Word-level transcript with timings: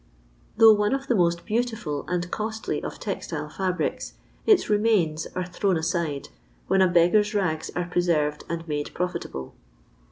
Though 0.57 0.73
one 0.73 0.95
of 0.95 1.05
the;^most 1.05 1.45
beautiful 1.45 2.05
and 2.07 2.31
costly 2.31 2.81
of 2.83 2.97
textile 2.99 3.49
fabrics, 3.49 4.13
its 4.47 4.67
"remains" 4.67 5.27
are 5.35 5.45
thrown 5.45 5.77
aside, 5.77 6.29
when 6.65 6.81
a 6.81 6.87
beggar's 6.87 7.35
rags 7.35 7.69
are 7.75 7.85
preserved 7.85 8.43
and 8.49 8.67
mado 8.67 8.89
profitable. 8.95 9.53